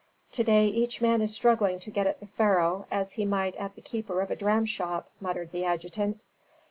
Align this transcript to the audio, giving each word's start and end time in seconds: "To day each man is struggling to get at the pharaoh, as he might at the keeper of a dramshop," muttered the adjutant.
"To 0.31 0.43
day 0.43 0.65
each 0.67 0.99
man 0.99 1.21
is 1.21 1.35
struggling 1.35 1.77
to 1.81 1.91
get 1.91 2.07
at 2.07 2.19
the 2.19 2.25
pharaoh, 2.25 2.87
as 2.89 3.13
he 3.13 3.23
might 3.23 3.55
at 3.57 3.75
the 3.75 3.81
keeper 3.83 4.19
of 4.21 4.31
a 4.31 4.35
dramshop," 4.35 5.05
muttered 5.19 5.51
the 5.51 5.63
adjutant. 5.63 6.23